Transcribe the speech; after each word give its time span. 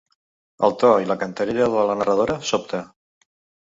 El 0.67 0.73
to 0.85 0.93
i 1.03 1.07
la 1.11 1.19
cantarella 1.25 1.71
de 1.77 1.87
la 1.93 2.01
narradora 2.03 2.43
sobta. 2.53 2.85